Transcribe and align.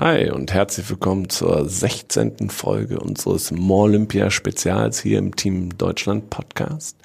Hi 0.00 0.30
und 0.30 0.54
herzlich 0.54 0.88
willkommen 0.88 1.28
zur 1.28 1.68
16. 1.68 2.48
Folge 2.48 3.00
unseres 3.00 3.52
Olympia 3.52 4.30
Spezials 4.30 4.98
hier 5.02 5.18
im 5.18 5.36
Team 5.36 5.76
Deutschland 5.76 6.30
Podcast. 6.30 6.96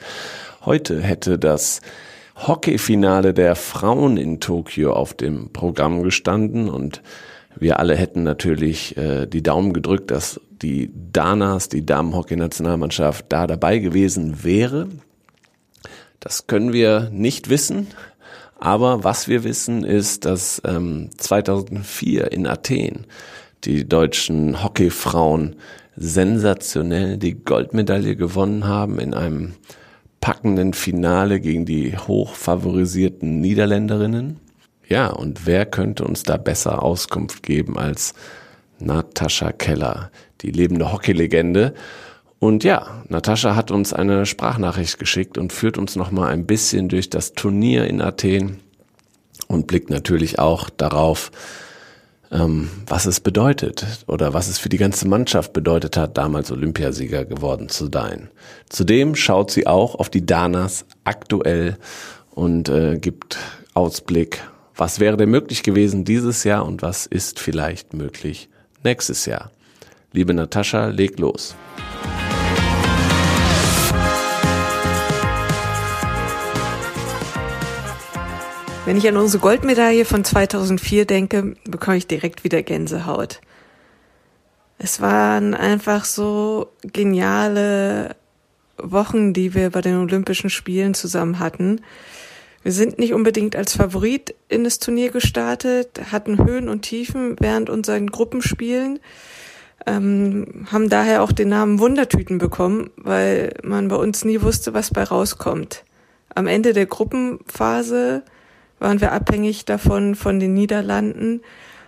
Heute 0.64 1.02
hätte 1.02 1.38
das 1.38 1.82
Hockeyfinale 2.38 3.34
der 3.34 3.58
Frauen 3.58 4.16
in 4.16 4.40
Tokio 4.40 4.94
auf 4.94 5.14
dem 5.14 5.52
Programm 5.52 6.04
gestanden 6.04 6.70
und 6.70 7.02
wir 7.58 7.80
alle 7.80 7.98
hätten 7.98 8.24
natürlich 8.24 8.96
äh, 8.96 9.26
die 9.26 9.44
Daumen 9.44 9.74
gedrückt, 9.74 10.10
dass 10.10 10.40
die 10.50 10.90
Danas, 11.12 11.68
die 11.68 11.86
Damenhockey-Nationalmannschaft, 11.86 13.26
da 13.28 13.46
dabei 13.46 13.80
gewesen 13.80 14.46
wäre. 14.46 14.88
Das 16.22 16.48
können 16.48 16.72
wir 16.72 17.10
nicht 17.12 17.50
wissen. 17.50 17.88
Aber 18.60 19.04
was 19.04 19.28
wir 19.28 19.44
wissen 19.44 19.84
ist, 19.84 20.26
dass 20.26 20.62
ähm, 20.66 21.10
2004 21.18 22.32
in 22.32 22.48
Athen 22.48 23.06
die 23.64 23.88
deutschen 23.88 24.64
Hockeyfrauen 24.64 25.56
sensationell 25.96 27.18
die 27.18 27.34
Goldmedaille 27.44 28.16
gewonnen 28.16 28.66
haben 28.68 29.00
in 29.00 29.14
einem 29.14 29.54
packenden 30.22 30.74
Finale 30.74 31.40
gegen 31.40 31.66
die 31.66 31.98
hochfavorisierten 31.98 33.40
Niederländerinnen. 33.42 34.40
Ja, 34.88 35.10
und 35.10 35.46
wer 35.46 35.66
könnte 35.66 36.04
uns 36.04 36.24
da 36.24 36.38
besser 36.38 36.84
Auskunft 36.84 37.44
geben 37.44 37.78
als 37.78 38.14
Natascha 38.80 39.52
Keller, 39.52 40.12
die 40.42 40.52
lebende 40.52 40.92
Hockeylegende. 40.92 41.74
Und 42.40 42.64
ja, 42.64 43.04
Natascha 43.08 43.56
hat 43.56 43.72
uns 43.72 43.94
eine 43.94 44.26
Sprachnachricht 44.26 45.00
geschickt 45.00 45.38
und 45.38 45.54
führt 45.54 45.78
uns 45.78 45.96
nochmal 45.96 46.32
ein 46.32 46.46
bisschen 46.46 46.90
durch 46.90 47.10
das 47.10 47.34
Turnier 47.34 47.86
in 47.86 48.02
Athen 48.02 48.60
und 49.48 49.68
blickt 49.68 49.90
natürlich 49.90 50.38
auch 50.40 50.70
darauf, 50.70 51.32
ähm, 52.32 52.70
was 52.88 53.06
es 53.06 53.20
bedeutet 53.20 53.86
oder 54.08 54.34
was 54.34 54.48
es 54.48 54.60
für 54.60 54.70
die 54.70 54.78
ganze 54.78 55.08
Mannschaft 55.08 55.54
bedeutet 55.54 55.98
hat, 55.98 56.18
damals 56.18 56.52
Olympiasieger 56.52 57.26
geworden 57.26 57.70
zu 57.70 57.90
sein. 57.92 58.30
Zudem 58.70 59.16
schaut 59.16 59.52
sie 59.52 59.68
auch 59.68 59.96
auf 59.96 60.10
die 60.10 60.26
Danas 60.26 60.86
aktuell 61.04 61.78
und 62.32 62.70
äh, 62.70 62.98
gibt 62.98 63.38
Ausblick, 63.74 64.42
was 64.76 65.00
wäre 65.00 65.18
denn 65.18 65.30
möglich 65.30 65.64
gewesen 65.64 66.04
dieses 66.04 66.44
Jahr 66.44 66.66
und 66.66 66.82
was 66.82 67.06
ist 67.06 67.40
vielleicht 67.40 67.94
möglich 67.94 68.50
nächstes 68.84 69.26
Jahr. 69.26 69.52
Liebe 70.12 70.34
Natascha, 70.34 70.88
leg 70.88 71.20
los. 71.20 71.56
Wenn 78.86 78.98
ich 78.98 79.08
an 79.08 79.18
unsere 79.18 79.42
Goldmedaille 79.42 80.06
von 80.06 80.24
2004 80.24 81.06
denke, 81.06 81.56
bekomme 81.66 81.98
ich 81.98 82.06
direkt 82.06 82.44
wieder 82.44 82.62
Gänsehaut. 82.62 83.42
Es 84.78 85.02
waren 85.02 85.56
einfach 85.56 86.06
so 86.06 86.68
geniale 86.84 88.16
Wochen, 88.78 89.34
die 89.34 89.56
wir 89.56 89.72
bei 89.72 89.82
den 89.82 89.98
Olympischen 89.98 90.52
Spielen 90.52 90.94
zusammen 90.94 91.40
hatten. 91.40 91.82
Wir 92.62 92.72
sind 92.72 93.00
nicht 93.00 93.16
unbedingt 93.16 93.56
als 93.56 93.76
Favorit 93.76 94.36
in 94.50 94.64
das 94.64 94.78
Turnier 94.78 95.10
gestartet, 95.10 96.12
hatten 96.12 96.46
Höhen 96.46 96.70
und 96.70 96.84
Tiefen 96.84 97.38
während 97.40 97.72
unseren 97.72 98.06
Gruppenspielen, 98.06 99.00
ähm, 99.88 100.68
haben 100.72 100.90
daher 100.90 101.24
auch 101.24 101.32
den 101.32 101.50
Namen 101.50 101.80
Wundertüten 101.80 102.38
bekommen, 102.38 102.92
weil 102.98 103.56
man 103.64 103.88
bei 103.88 103.96
uns 103.96 104.24
nie 104.26 104.42
wusste, 104.42 104.76
was 104.76 104.92
bei 104.92 105.04
rauskommt. 105.04 105.86
Am 106.36 106.46
Ende 106.46 106.74
der 106.74 106.86
Gruppenphase 106.86 108.22
waren 108.80 109.02
wir 109.02 109.12
abhängig 109.12 109.66
davon 109.66 110.16
von 110.16 110.40
den 110.40 110.54
Niederlanden, 110.54 111.42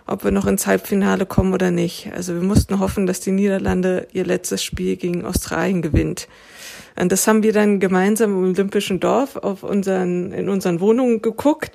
ob 0.06 0.24
wir 0.24 0.30
noch 0.30 0.46
ins 0.46 0.66
Halbfinale 0.66 1.26
kommen 1.26 1.52
oder 1.52 1.70
nicht. 1.70 2.10
Also 2.14 2.34
wir 2.34 2.42
mussten 2.42 2.80
hoffen, 2.80 3.06
dass 3.06 3.20
die 3.20 3.30
Niederlande 3.30 4.08
ihr 4.12 4.24
letztes 4.24 4.62
Spiel 4.64 4.96
gegen 4.96 5.24
Australien 5.24 5.82
gewinnt. 5.82 6.28
Und 6.98 7.12
das 7.12 7.26
haben 7.26 7.42
wir 7.42 7.52
dann 7.52 7.78
gemeinsam 7.78 8.32
im 8.32 8.50
Olympischen 8.50 9.00
Dorf 9.00 9.36
auf 9.36 9.62
unseren, 9.62 10.32
in 10.32 10.48
unseren 10.48 10.80
Wohnungen 10.80 11.22
geguckt. 11.22 11.72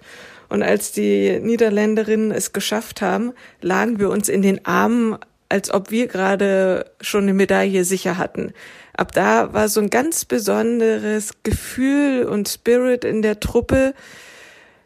Und 0.49 0.63
als 0.63 0.91
die 0.91 1.39
Niederländerinnen 1.39 2.31
es 2.31 2.51
geschafft 2.51 3.01
haben, 3.01 3.33
lagen 3.61 3.99
wir 3.99 4.09
uns 4.09 4.29
in 4.29 4.41
den 4.41 4.65
Armen, 4.65 5.17
als 5.47 5.71
ob 5.71 5.91
wir 5.91 6.07
gerade 6.07 6.91
schon 6.99 7.23
eine 7.23 7.33
Medaille 7.33 7.85
sicher 7.85 8.17
hatten. 8.17 8.53
Ab 8.95 9.11
da 9.13 9.53
war 9.53 9.69
so 9.69 9.79
ein 9.79 9.89
ganz 9.89 10.25
besonderes 10.25 11.31
Gefühl 11.43 12.25
und 12.25 12.49
Spirit 12.49 13.05
in 13.05 13.21
der 13.21 13.39
Truppe, 13.39 13.93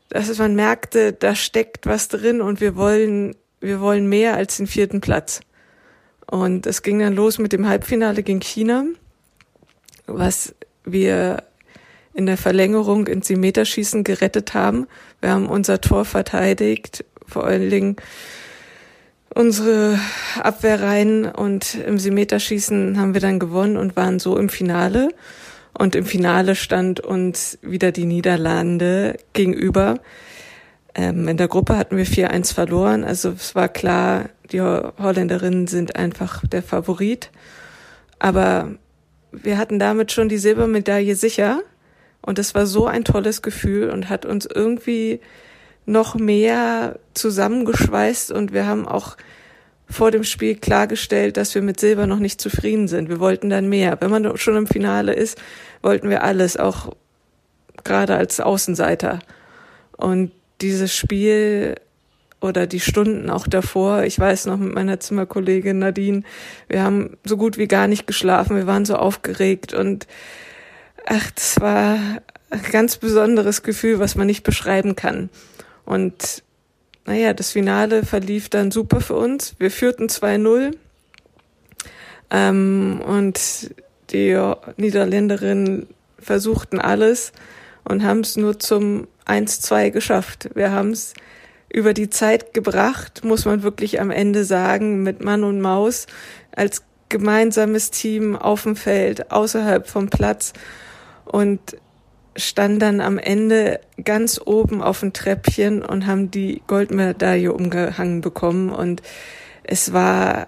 dass 0.09 0.37
man 0.37 0.55
merkte, 0.55 1.13
da 1.13 1.35
steckt 1.35 1.85
was 1.85 2.07
drin 2.07 2.41
und 2.41 2.61
wir 2.61 2.75
wollen, 2.75 3.35
wir 3.59 3.81
wollen 3.81 4.07
mehr 4.07 4.35
als 4.35 4.57
den 4.57 4.67
vierten 4.67 5.01
Platz. 5.01 5.41
Und 6.29 6.65
es 6.65 6.81
ging 6.81 6.99
dann 6.99 7.15
los 7.15 7.39
mit 7.39 7.53
dem 7.53 7.67
Halbfinale 7.67 8.23
gegen 8.23 8.41
China, 8.41 8.85
was 10.05 10.53
wir 10.83 11.43
in 12.13 12.25
der 12.25 12.37
Verlängerung 12.37 13.07
ins 13.07 13.29
Meterschießen 13.29 14.03
gerettet 14.03 14.53
haben. 14.53 14.87
Wir 15.21 15.31
haben 15.31 15.47
unser 15.47 15.81
Tor 15.81 16.03
verteidigt, 16.03 17.05
vor 17.25 17.45
allen 17.45 17.69
Dingen 17.69 17.95
unsere 19.33 19.99
Abwehrreihen 20.41 21.25
und 21.25 21.75
im 21.75 21.95
Meterschießen 22.13 22.99
haben 22.99 23.13
wir 23.13 23.21
dann 23.21 23.39
gewonnen 23.39 23.77
und 23.77 23.95
waren 23.95 24.19
so 24.19 24.37
im 24.37 24.49
Finale. 24.49 25.09
Und 25.77 25.95
im 25.95 26.05
Finale 26.05 26.55
stand 26.55 27.01
uns 27.01 27.59
wieder 27.61 27.91
die 27.91 28.05
Niederlande 28.05 29.17
gegenüber. 29.33 29.99
Ähm, 30.95 31.27
in 31.27 31.37
der 31.37 31.47
Gruppe 31.47 31.77
hatten 31.77 31.97
wir 31.97 32.07
4-1 32.07 32.55
verloren. 32.55 33.03
Also 33.03 33.29
es 33.29 33.53
war 33.53 33.69
klar, 33.69 34.29
die 34.51 34.59
Holländerinnen 34.59 35.67
sind 35.67 35.95
einfach 35.95 36.41
der 36.47 36.63
Favorit. 36.63 37.29
Aber 38.17 38.71
wir 39.31 39.59
hatten 39.59 39.77
damit 39.77 40.11
schon 40.11 40.29
die 40.29 40.39
Silbermedaille 40.39 41.15
sicher. 41.15 41.61
Und 42.21 42.39
es 42.39 42.55
war 42.55 42.65
so 42.65 42.87
ein 42.87 43.03
tolles 43.03 43.43
Gefühl 43.43 43.91
und 43.91 44.09
hat 44.09 44.25
uns 44.25 44.47
irgendwie 44.47 45.19
noch 45.85 46.15
mehr 46.15 46.97
zusammengeschweißt 47.13 48.31
und 48.31 48.51
wir 48.51 48.65
haben 48.65 48.87
auch 48.87 49.15
vor 49.89 50.11
dem 50.11 50.23
Spiel 50.23 50.55
klargestellt, 50.55 51.37
dass 51.37 51.55
wir 51.55 51.61
mit 51.61 51.79
Silber 51.79 52.07
noch 52.07 52.19
nicht 52.19 52.41
zufrieden 52.41 52.87
sind. 52.87 53.09
Wir 53.09 53.19
wollten 53.19 53.49
dann 53.49 53.69
mehr. 53.69 53.97
Wenn 54.01 54.11
man 54.11 54.37
schon 54.37 54.57
im 54.57 54.67
Finale 54.67 55.13
ist, 55.13 55.37
wollten 55.81 56.09
wir 56.09 56.23
alles, 56.23 56.57
auch 56.57 56.93
gerade 57.83 58.15
als 58.15 58.39
Außenseiter. 58.39 59.19
Und 59.95 60.31
dieses 60.61 60.95
Spiel 60.95 61.75
oder 62.41 62.67
die 62.67 62.79
Stunden 62.79 63.29
auch 63.29 63.47
davor, 63.47 64.03
ich 64.03 64.19
weiß 64.19 64.45
noch 64.45 64.57
mit 64.57 64.73
meiner 64.73 64.99
Zimmerkollegin 64.99 65.79
Nadine, 65.79 66.23
wir 66.67 66.83
haben 66.83 67.17
so 67.23 67.37
gut 67.37 67.57
wie 67.57 67.67
gar 67.67 67.87
nicht 67.87 68.05
geschlafen, 68.05 68.57
wir 68.57 68.67
waren 68.67 68.85
so 68.85 68.95
aufgeregt 68.95 69.73
und 69.73 70.05
ach, 71.05 71.31
das 71.31 71.59
war 71.59 71.97
ein 72.49 72.61
ganz 72.71 72.97
besonderes 72.97 73.63
Gefühl, 73.63 73.99
was 73.99 74.15
man 74.15 74.27
nicht 74.27 74.43
beschreiben 74.43 74.95
kann. 74.95 75.29
Und 75.85 76.43
naja, 77.07 77.33
das 77.33 77.51
Finale 77.51 78.03
verlief 78.03 78.49
dann 78.49 78.69
super 78.69 78.99
für 78.99 79.15
uns. 79.15 79.55
Wir 79.59 79.71
führten 79.71 80.07
2-0 80.07 80.75
ähm, 82.29 83.01
und 83.05 83.73
die 84.11 84.37
Niederländerinnen 84.75 85.87
versuchten 86.19 86.79
alles 86.79 87.31
und 87.85 88.03
haben 88.03 88.19
es 88.19 88.35
nur 88.35 88.59
zum 88.59 89.07
1-2 89.25 89.91
geschafft. 89.91 90.49
Wir 90.53 90.71
haben 90.71 90.91
es 90.91 91.13
über 91.69 91.93
die 91.93 92.09
Zeit 92.09 92.53
gebracht, 92.53 93.23
muss 93.23 93.45
man 93.45 93.63
wirklich 93.63 94.01
am 94.01 94.11
Ende 94.11 94.43
sagen, 94.43 95.03
mit 95.03 95.23
Mann 95.23 95.45
und 95.45 95.61
Maus 95.61 96.07
als 96.53 96.83
gemeinsames 97.07 97.89
Team 97.89 98.35
auf 98.35 98.63
dem 98.63 98.75
Feld, 98.75 99.31
außerhalb 99.31 99.87
vom 99.87 100.09
Platz. 100.09 100.51
Und 101.23 101.77
stand 102.37 102.81
dann 102.81 103.01
am 103.01 103.17
Ende 103.17 103.79
ganz 104.03 104.39
oben 104.43 104.81
auf 104.81 105.01
dem 105.01 105.13
Treppchen 105.13 105.83
und 105.83 106.07
haben 106.07 106.31
die 106.31 106.61
Goldmedaille 106.67 107.51
umgehangen 107.51 108.21
bekommen. 108.21 108.69
Und 108.69 109.01
es 109.63 109.91
war 109.91 110.43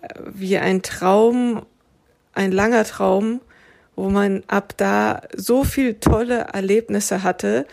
äh, 0.00 0.08
wie 0.32 0.58
ein 0.58 0.82
Traum, 0.82 1.66
ein 2.34 2.52
langer 2.52 2.84
Traum, 2.84 3.40
wo 3.96 4.10
man 4.10 4.44
ab 4.46 4.74
da 4.76 5.22
so 5.34 5.64
viel 5.64 5.94
tolle 5.94 6.48
Erlebnisse 6.52 7.22
hatte, 7.24 7.66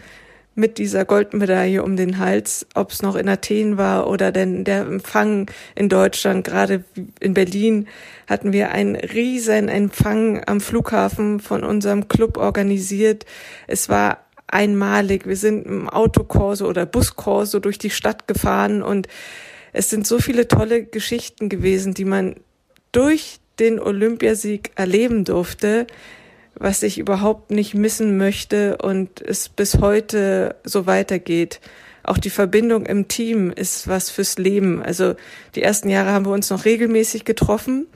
mit 0.55 0.77
dieser 0.77 1.03
Goldmedaille 1.03 1.83
um 1.83 1.97
den 1.97 2.17
Hals, 2.17 2.65
ob 2.73 2.91
es 2.91 3.01
noch 3.01 3.15
in 3.15 3.27
Athen 3.27 3.77
war 3.77 4.09
oder 4.09 4.31
denn 4.31 4.63
der 4.63 4.81
Empfang 4.81 5.51
in 5.75 5.89
Deutschland, 5.89 6.45
gerade 6.45 6.85
in 7.19 7.33
Berlin 7.33 7.87
hatten 8.27 8.53
wir 8.53 8.71
einen 8.71 8.95
riesen 8.95 9.67
Empfang 9.67 10.41
am 10.47 10.61
Flughafen 10.61 11.41
von 11.41 11.63
unserem 11.63 12.07
Club 12.07 12.37
organisiert. 12.37 13.25
Es 13.67 13.89
war 13.89 14.25
einmalig. 14.47 15.27
Wir 15.27 15.35
sind 15.35 15.65
im 15.65 15.89
Autokorso 15.89 16.67
oder 16.67 16.85
Buskorso 16.85 17.59
durch 17.59 17.77
die 17.77 17.89
Stadt 17.89 18.27
gefahren 18.27 18.81
und 18.81 19.07
es 19.73 19.89
sind 19.89 20.07
so 20.07 20.19
viele 20.19 20.47
tolle 20.47 20.85
Geschichten 20.85 21.49
gewesen, 21.49 21.93
die 21.93 22.05
man 22.05 22.35
durch 22.93 23.39
den 23.59 23.79
Olympiasieg 23.79 24.71
erleben 24.75 25.25
durfte, 25.25 25.85
was 26.57 26.83
ich 26.83 26.97
überhaupt 26.97 27.51
nicht 27.51 27.73
missen 27.73 28.17
möchte 28.17 28.77
und 28.77 29.21
es 29.21 29.49
bis 29.49 29.79
heute 29.79 30.55
so 30.63 30.85
weitergeht. 30.85 31.59
auch 32.03 32.19
die 32.19 32.29
Verbindung 32.29 32.85
im 32.85 33.07
Team 33.07 33.49
ist 33.49 33.87
was 33.87 34.11
fürs 34.11 34.37
Leben. 34.37 34.83
Also 34.83 35.15
die 35.55 35.63
ersten 35.63 35.89
Jahre 35.89 36.11
haben 36.11 36.25
wir 36.25 36.33
uns 36.33 36.51
noch 36.51 36.63
regelmäßig 36.63 37.25
getroffen. 37.25 37.87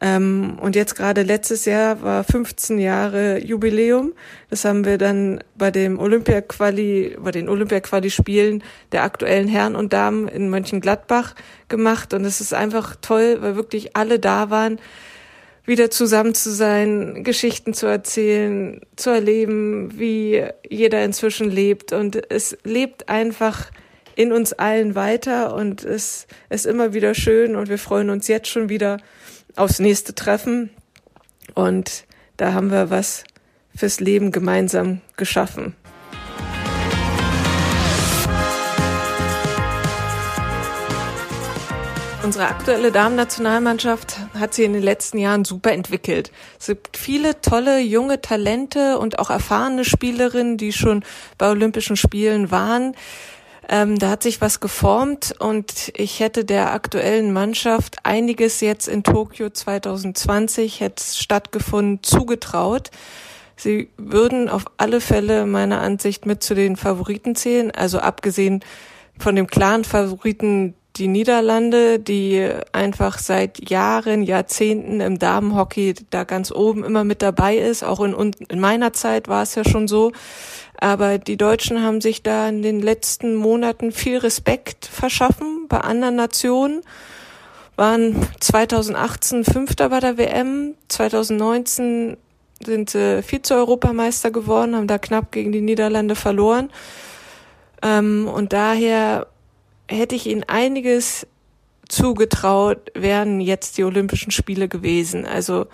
Ähm, 0.00 0.58
und 0.60 0.74
jetzt 0.76 0.96
gerade 0.96 1.22
letztes 1.22 1.66
Jahr 1.66 2.02
war 2.02 2.24
15 2.24 2.78
Jahre 2.78 3.38
Jubiläum. 3.44 4.12
Das 4.50 4.64
haben 4.64 4.84
wir 4.84 4.98
dann 4.98 5.42
bei 5.56 5.70
dem 5.70 5.98
Olympia-Quali, 5.98 7.16
bei 7.20 7.30
den 7.30 7.48
Olympia-Quali-Spielen 7.48 8.64
der 8.92 9.04
aktuellen 9.04 9.46
Herren 9.46 9.76
und 9.76 9.92
Damen 9.92 10.26
in 10.26 10.50
Mönchengladbach 10.50 11.34
gemacht. 11.68 12.12
Und 12.12 12.24
es 12.24 12.40
ist 12.40 12.54
einfach 12.54 12.96
toll, 13.00 13.38
weil 13.40 13.56
wirklich 13.56 13.96
alle 13.96 14.18
da 14.18 14.50
waren 14.50 14.78
wieder 15.66 15.90
zusammen 15.90 16.34
zu 16.34 16.50
sein, 16.50 17.24
Geschichten 17.24 17.72
zu 17.72 17.86
erzählen, 17.86 18.80
zu 18.96 19.10
erleben, 19.10 19.98
wie 19.98 20.44
jeder 20.68 21.04
inzwischen 21.04 21.50
lebt. 21.50 21.92
Und 21.92 22.30
es 22.30 22.56
lebt 22.64 23.08
einfach 23.08 23.70
in 24.16 24.32
uns 24.32 24.52
allen 24.52 24.94
weiter 24.94 25.54
und 25.54 25.84
es 25.84 26.26
ist 26.48 26.66
immer 26.66 26.92
wieder 26.94 27.14
schön 27.14 27.56
und 27.56 27.68
wir 27.68 27.78
freuen 27.78 28.10
uns 28.10 28.28
jetzt 28.28 28.48
schon 28.48 28.68
wieder 28.68 28.98
aufs 29.56 29.78
nächste 29.78 30.14
Treffen. 30.14 30.70
Und 31.54 32.04
da 32.36 32.52
haben 32.52 32.70
wir 32.70 32.90
was 32.90 33.24
fürs 33.74 34.00
Leben 34.00 34.32
gemeinsam 34.32 35.00
geschaffen. 35.16 35.74
Unsere 42.22 42.48
aktuelle 42.48 42.90
Damen-Nationalmannschaft 42.90 44.16
hat 44.34 44.54
sich 44.54 44.64
in 44.64 44.72
den 44.72 44.82
letzten 44.82 45.18
Jahren 45.18 45.44
super 45.44 45.72
entwickelt. 45.72 46.30
Es 46.58 46.66
gibt 46.66 46.96
viele 46.96 47.40
tolle 47.40 47.80
junge 47.80 48.20
Talente 48.20 48.98
und 48.98 49.18
auch 49.18 49.30
erfahrene 49.30 49.84
Spielerinnen, 49.84 50.56
die 50.56 50.72
schon 50.72 51.04
bei 51.38 51.48
Olympischen 51.50 51.96
Spielen 51.96 52.50
waren. 52.50 52.94
Ähm, 53.68 53.98
da 53.98 54.10
hat 54.10 54.22
sich 54.22 54.40
was 54.40 54.60
geformt 54.60 55.34
und 55.38 55.92
ich 55.96 56.20
hätte 56.20 56.44
der 56.44 56.72
aktuellen 56.72 57.32
Mannschaft 57.32 57.96
einiges 58.02 58.60
jetzt 58.60 58.88
in 58.88 59.02
Tokio 59.02 59.50
2020 59.50 60.80
hätte 60.80 61.02
stattgefunden 61.02 62.02
zugetraut. 62.02 62.90
Sie 63.56 63.88
würden 63.96 64.48
auf 64.48 64.64
alle 64.76 65.00
Fälle 65.00 65.46
meiner 65.46 65.80
Ansicht 65.80 66.26
mit 66.26 66.42
zu 66.42 66.54
den 66.54 66.76
Favoriten 66.76 67.36
zählen, 67.36 67.70
also 67.70 68.00
abgesehen 68.00 68.64
von 69.18 69.36
dem 69.36 69.46
klaren 69.46 69.84
Favoriten 69.84 70.74
die 70.96 71.08
Niederlande, 71.08 71.98
die 71.98 72.48
einfach 72.72 73.18
seit 73.18 73.68
Jahren, 73.68 74.22
Jahrzehnten 74.22 75.00
im 75.00 75.18
Damenhockey 75.18 75.94
da 76.10 76.24
ganz 76.24 76.52
oben 76.52 76.84
immer 76.84 77.02
mit 77.02 77.20
dabei 77.20 77.56
ist. 77.56 77.82
Auch 77.82 78.00
in, 78.00 78.32
in 78.48 78.60
meiner 78.60 78.92
Zeit 78.92 79.26
war 79.26 79.42
es 79.42 79.54
ja 79.56 79.64
schon 79.64 79.88
so. 79.88 80.12
Aber 80.78 81.18
die 81.18 81.36
Deutschen 81.36 81.82
haben 81.82 82.00
sich 82.00 82.22
da 82.22 82.48
in 82.48 82.62
den 82.62 82.80
letzten 82.80 83.34
Monaten 83.34 83.90
viel 83.90 84.18
Respekt 84.18 84.86
verschaffen 84.86 85.66
bei 85.68 85.78
anderen 85.78 86.16
Nationen. 86.16 86.82
Waren 87.76 88.28
2018 88.38 89.44
Fünfter 89.44 89.88
bei 89.88 89.98
der 89.98 90.16
WM, 90.16 90.74
2019 90.88 92.16
sind 92.64 92.90
sie 92.90 93.20
Vize-Europameister 93.22 94.30
geworden, 94.30 94.76
haben 94.76 94.86
da 94.86 94.98
knapp 94.98 95.32
gegen 95.32 95.50
die 95.50 95.60
Niederlande 95.60 96.14
verloren. 96.14 96.70
Ähm, 97.82 98.28
und 98.32 98.52
daher 98.52 99.26
hätte 99.88 100.14
ich 100.14 100.26
ihnen 100.26 100.44
einiges 100.44 101.26
zugetraut, 101.88 102.90
wären 102.94 103.40
jetzt 103.40 103.76
die 103.76 103.84
Olympischen 103.84 104.30
Spiele 104.30 104.68
gewesen. 104.68 105.26
Also 105.26 105.66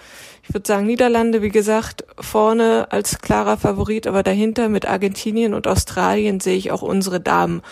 ich 0.43 0.53
würde 0.53 0.67
sagen, 0.67 0.87
Niederlande, 0.87 1.43
wie 1.43 1.51
gesagt, 1.51 2.05
vorne 2.19 2.89
als 2.91 3.21
klarer 3.21 3.57
Favorit, 3.57 4.07
aber 4.07 4.23
dahinter 4.23 4.69
mit 4.69 4.87
Argentinien 4.87 5.55
und 5.55 5.67
Australien 5.67 6.41
sehe 6.41 6.57
ich 6.57 6.73
auch 6.73 6.83
unsere 6.83 7.21
Damen. 7.21 7.63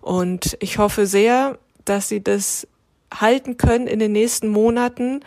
Und 0.00 0.56
ich 0.60 0.78
hoffe 0.78 1.06
sehr, 1.06 1.58
dass 1.84 2.08
sie 2.08 2.22
das 2.22 2.68
halten 3.12 3.56
können 3.56 3.86
in 3.86 3.98
den 3.98 4.12
nächsten 4.12 4.48
Monaten, 4.48 5.20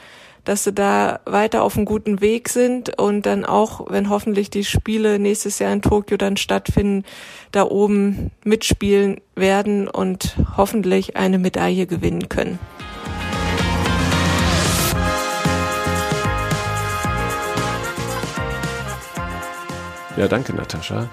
dass 0.45 0.63
sie 0.63 0.73
da 0.73 1.19
weiter 1.25 1.63
auf 1.63 1.75
einem 1.75 1.85
guten 1.85 2.21
Weg 2.21 2.49
sind 2.49 2.99
und 2.99 3.25
dann 3.25 3.45
auch, 3.45 3.89
wenn 3.89 4.09
hoffentlich 4.09 4.49
die 4.49 4.63
Spiele 4.63 5.19
nächstes 5.19 5.59
Jahr 5.59 5.71
in 5.71 5.81
Tokio 5.81 6.17
dann 6.17 6.37
stattfinden, 6.37 7.05
da 7.51 7.63
oben 7.63 8.31
mitspielen 8.43 9.21
werden 9.35 9.87
und 9.87 10.35
hoffentlich 10.57 11.15
eine 11.15 11.39
Medaille 11.39 11.87
gewinnen 11.87 12.29
können. 12.29 12.59
Ja, 20.15 20.27
danke, 20.27 20.53
Natascha. 20.53 21.09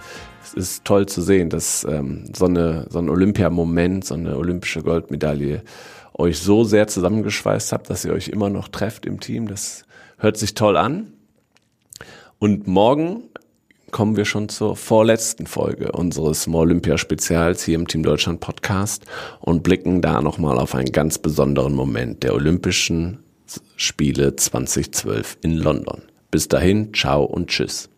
Es 0.56 0.70
ist 0.70 0.85
toll 0.85 1.06
zu 1.06 1.23
sehen, 1.23 1.50
dass 1.50 1.85
ähm, 1.85 2.25
so, 2.35 2.47
eine, 2.47 2.87
so 2.91 2.99
ein 2.99 3.08
Olympiamoment, 3.08 4.05
so 4.05 4.14
eine 4.14 4.37
olympische 4.37 4.82
Goldmedaille 4.82 5.62
euch 6.14 6.38
so 6.38 6.64
sehr 6.64 6.87
zusammengeschweißt 6.88 7.73
habt, 7.73 7.88
dass 7.88 8.05
ihr 8.05 8.12
euch 8.12 8.29
immer 8.29 8.50
noch 8.50 8.69
trefft 8.69 9.06
im 9.06 9.20
Team. 9.20 9.49
Das 9.49 9.85
hört 10.19 10.37
sich 10.37 10.55
toll 10.55 10.76
an. 10.76 11.12
Und 12.38 12.67
morgen 12.67 13.25
kommen 13.91 14.17
wir 14.17 14.25
schon 14.25 14.49
zur 14.49 14.76
vorletzten 14.76 15.47
Folge 15.47 15.93
unseres 15.93 16.49
Olympia 16.49 16.97
Spezials 16.99 17.64
hier 17.64 17.75
im 17.75 17.88
Team 17.88 18.02
Deutschland 18.02 18.41
Podcast 18.41 19.05
und 19.41 19.62
blicken 19.62 20.00
da 20.00 20.20
nochmal 20.20 20.58
auf 20.58 20.75
einen 20.75 20.93
ganz 20.93 21.19
besonderen 21.19 21.75
Moment 21.75 22.23
der 22.23 22.35
Olympischen 22.35 23.19
Spiele 23.76 24.37
2012 24.37 25.38
in 25.43 25.56
London. 25.56 26.02
Bis 26.31 26.49
dahin, 26.49 26.94
ciao 26.94 27.25
und 27.25 27.49
tschüss. 27.49 27.91